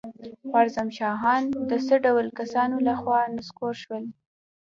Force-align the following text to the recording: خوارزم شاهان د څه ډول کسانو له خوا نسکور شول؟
خوارزم 0.49 0.89
شاهان 0.97 1.43
د 1.69 1.71
څه 1.87 1.95
ډول 2.05 2.27
کسانو 2.39 2.77
له 2.87 2.93
خوا 3.01 3.19
نسکور 3.37 3.73
شول؟ 3.83 4.03